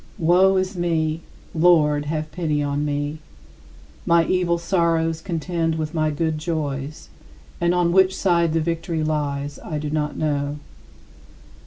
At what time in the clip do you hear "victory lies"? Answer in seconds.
8.61-9.59